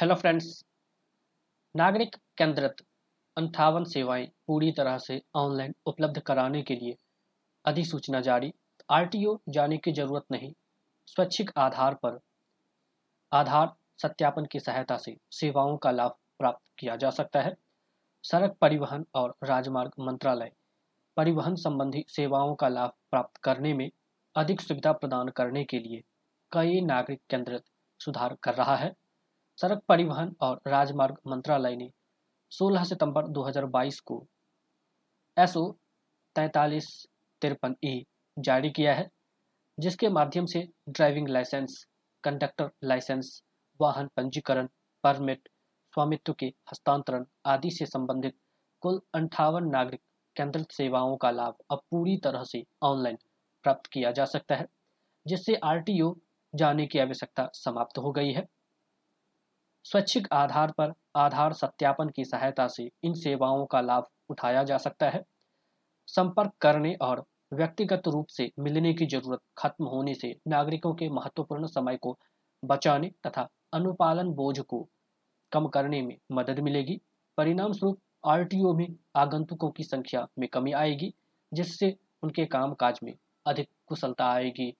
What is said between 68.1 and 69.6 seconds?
से मिलने की ज़रूरत